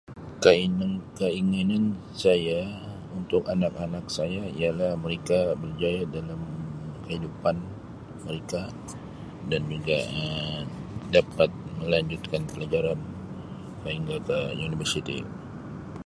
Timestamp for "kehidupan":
7.05-7.57